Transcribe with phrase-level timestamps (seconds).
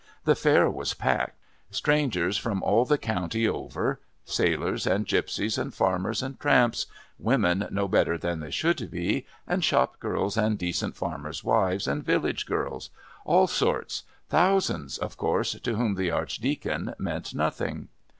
[0.23, 1.37] The Fair was packed;
[1.69, 6.87] strangers from all the county over, sailors and gipsies and farmers and tramps,
[7.19, 12.03] women no better than they should be, and shop girls and decent farmers' wives, and
[12.03, 12.89] village girls
[13.25, 14.01] all sorts!
[14.27, 17.89] Thousands, of course, to whom the Archdeacon meant nothing.